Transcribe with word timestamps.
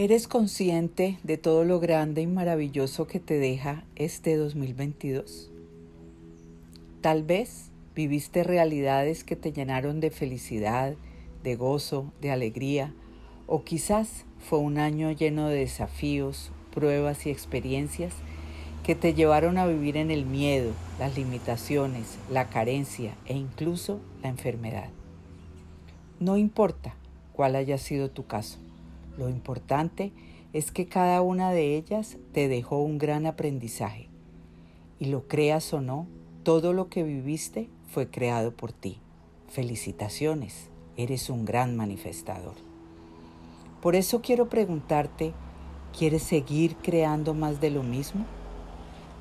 ¿Eres 0.00 0.28
consciente 0.28 1.18
de 1.24 1.38
todo 1.38 1.64
lo 1.64 1.80
grande 1.80 2.22
y 2.22 2.28
maravilloso 2.28 3.08
que 3.08 3.18
te 3.18 3.36
deja 3.36 3.82
este 3.96 4.36
2022? 4.36 5.50
Tal 7.00 7.24
vez 7.24 7.72
viviste 7.96 8.44
realidades 8.44 9.24
que 9.24 9.34
te 9.34 9.50
llenaron 9.50 9.98
de 9.98 10.12
felicidad, 10.12 10.94
de 11.42 11.56
gozo, 11.56 12.12
de 12.20 12.30
alegría, 12.30 12.94
o 13.48 13.64
quizás 13.64 14.24
fue 14.38 14.60
un 14.60 14.78
año 14.78 15.10
lleno 15.10 15.48
de 15.48 15.58
desafíos, 15.58 16.52
pruebas 16.72 17.26
y 17.26 17.30
experiencias 17.30 18.14
que 18.84 18.94
te 18.94 19.14
llevaron 19.14 19.58
a 19.58 19.66
vivir 19.66 19.96
en 19.96 20.12
el 20.12 20.26
miedo, 20.26 20.70
las 21.00 21.16
limitaciones, 21.16 22.18
la 22.30 22.50
carencia 22.50 23.16
e 23.26 23.34
incluso 23.34 23.98
la 24.22 24.28
enfermedad. 24.28 24.90
No 26.20 26.36
importa 26.36 26.94
cuál 27.32 27.56
haya 27.56 27.78
sido 27.78 28.12
tu 28.12 28.28
caso, 28.28 28.60
lo 29.18 29.28
importante 29.28 30.12
es 30.52 30.70
que 30.70 30.86
cada 30.86 31.20
una 31.22 31.50
de 31.50 31.76
ellas 31.76 32.16
te 32.32 32.48
dejó 32.48 32.78
un 32.78 32.98
gran 32.98 33.26
aprendizaje. 33.26 34.08
Y 35.00 35.06
lo 35.06 35.26
creas 35.26 35.72
o 35.74 35.80
no, 35.80 36.06
todo 36.44 36.72
lo 36.72 36.88
que 36.88 37.02
viviste 37.02 37.68
fue 37.88 38.08
creado 38.08 38.52
por 38.52 38.72
ti. 38.72 39.00
Felicitaciones, 39.48 40.70
eres 40.96 41.30
un 41.30 41.44
gran 41.44 41.76
manifestador. 41.76 42.54
Por 43.82 43.96
eso 43.96 44.22
quiero 44.22 44.48
preguntarte, 44.48 45.32
¿quieres 45.96 46.22
seguir 46.22 46.76
creando 46.76 47.34
más 47.34 47.60
de 47.60 47.70
lo 47.70 47.82
mismo? 47.82 48.24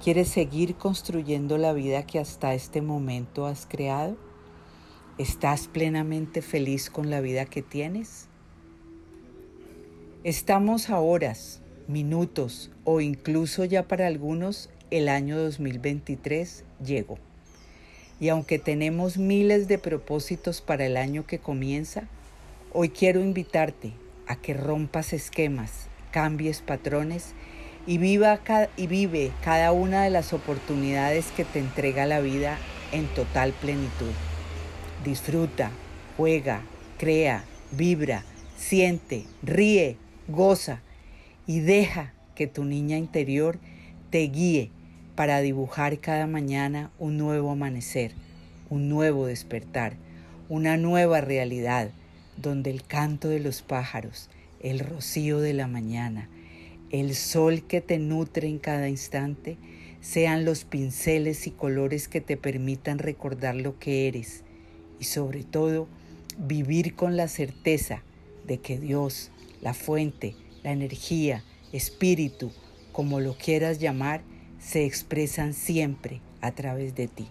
¿Quieres 0.04 0.28
seguir 0.28 0.76
construyendo 0.76 1.58
la 1.58 1.73
vida 1.73 2.06
que 2.06 2.20
hasta 2.20 2.54
este 2.54 2.84
momento 2.84 3.48
has 3.48 3.66
creado? 3.66 4.16
¿Estás 5.18 5.68
plenamente 5.68 6.44
feliz 6.44 6.92
con 6.92 7.09
la 7.09 7.20
vida 7.20 7.45
que 7.45 7.64
tienes? 7.64 8.30
Estamos 10.24 10.90
a 10.90 11.00
horas, 11.00 11.62
minutos 11.88 12.72
o 12.84 13.02
incluso 13.02 13.66
ya 13.66 13.84
para 13.84 14.08
algunos 14.08 14.68
el 14.90 15.09
año 15.09 15.38
2023 15.38 16.64
llegó. 16.84 17.20
Y 18.20 18.30
aunque 18.30 18.58
tenemos 18.58 19.18
miles 19.18 19.68
de 19.68 19.78
propósitos 19.78 20.59
para 20.59 20.88
el 20.88 20.98
año 20.98 21.28
que 21.28 21.38
comienza, 21.38 22.08
hoy 22.74 22.90
quiero 22.90 23.22
invitarte 23.22 23.94
a 24.26 24.36
que 24.36 24.56
rompas 24.56 25.14
esquemas, 25.14 25.86
cambies 26.09 26.62
patrones 26.62 27.36
y, 27.86 28.00
viva 28.00 28.40
y 28.76 28.88
vive 28.88 29.31
cada 29.44 29.72
una 29.72 30.04
de 30.04 30.09
las 30.09 30.34
oportunidades 30.34 31.28
que 31.28 31.46
te 31.46 31.59
entrega 31.59 32.08
la 32.08 32.22
vida 32.22 32.58
en 32.92 33.06
total 33.14 33.54
plenitud. 33.54 34.12
Disfruta, 35.06 35.70
juega, 36.18 36.64
crea, 36.98 37.46
vibra, 37.72 38.26
siente, 38.58 39.24
ríe, 39.44 39.96
goza 40.28 40.81
y 41.45 41.59
deja 41.59 42.14
que 42.36 42.47
tu 42.47 42.64
niña 42.64 42.97
interior 42.97 43.59
te 44.09 44.20
guíe 44.28 44.72
para 45.16 45.42
dibujar 45.42 46.00
cada 46.00 46.28
mañana 46.28 46.92
un 47.00 47.17
nuevo 47.17 47.52
amanecer, 47.52 48.14
un 48.69 48.89
nuevo 48.89 49.25
despertar, 49.25 49.95
una 50.50 50.78
nueva 50.78 51.22
realidad 51.22 51.89
donde 52.38 52.69
el 52.69 52.84
canto 52.84 53.30
de 53.30 53.39
los 53.39 53.61
pájaros, 53.61 54.30
el 54.61 54.80
rocío 54.80 55.39
de 55.39 55.53
la 55.53 55.67
mañana, 55.67 56.30
el 56.91 57.16
sol 57.16 57.64
que 57.64 57.81
te 57.81 57.97
nutre 57.97 58.47
en 58.47 58.59
cada 58.59 58.89
instante, 58.89 59.58
sean 60.02 60.45
los 60.45 60.64
pinceles 60.64 61.47
y 61.47 61.52
colores 61.52 62.08
que 62.08 62.22
te 62.22 62.38
permitan 62.38 63.00
recordar 63.00 63.56
lo 63.56 63.80
que 63.80 64.08
eres 64.08 64.44
y 65.00 65.06
sobre 65.06 65.44
todo 65.44 65.88
vivir 66.38 66.95
con 66.95 67.17
la 67.17 67.28
certeza 67.28 68.03
de 68.45 68.59
que 68.59 68.80
Dios, 68.80 69.31
la 69.61 69.73
fuente, 69.73 70.36
la 70.63 70.72
energía, 70.72 71.44
espíritu, 71.72 72.52
como 72.91 73.19
lo 73.19 73.38
quieras 73.38 73.80
llamar, 73.80 74.22
se 74.59 74.86
expresan 74.86 75.53
siempre 75.53 76.22
a 76.41 76.51
través 76.51 76.95
de 76.95 77.07
ti. 77.07 77.28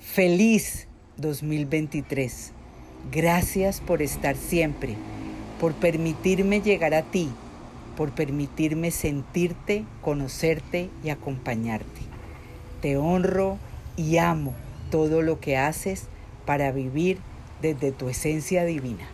Feliz 0.00 0.86
2023. 1.16 2.52
Gracias 3.10 3.80
por 3.80 4.02
estar 4.02 4.36
siempre, 4.36 4.96
por 5.60 5.74
permitirme 5.74 6.60
llegar 6.60 6.94
a 6.94 7.02
ti, 7.02 7.28
por 7.96 8.12
permitirme 8.12 8.90
sentirte, 8.90 9.84
conocerte 10.00 10.90
y 11.02 11.10
acompañarte. 11.10 12.00
Te 12.80 12.96
honro 12.96 13.58
y 13.96 14.18
amo 14.18 14.54
todo 14.90 15.22
lo 15.22 15.40
que 15.40 15.56
haces 15.56 16.04
para 16.46 16.72
vivir 16.72 17.18
desde 17.62 17.92
tu 17.92 18.08
esencia 18.08 18.64
divina. 18.64 19.08